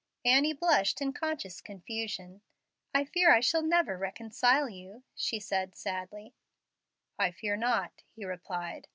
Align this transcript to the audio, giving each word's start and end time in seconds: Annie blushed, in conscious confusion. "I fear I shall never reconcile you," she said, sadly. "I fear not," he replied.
Annie 0.25 0.53
blushed, 0.55 0.99
in 0.99 1.13
conscious 1.13 1.61
confusion. 1.61 2.41
"I 2.91 3.05
fear 3.05 3.31
I 3.31 3.39
shall 3.39 3.61
never 3.61 3.99
reconcile 3.99 4.67
you," 4.67 5.03
she 5.13 5.39
said, 5.39 5.75
sadly. 5.75 6.33
"I 7.19 7.29
fear 7.29 7.55
not," 7.55 8.01
he 8.15 8.25
replied. 8.25 8.87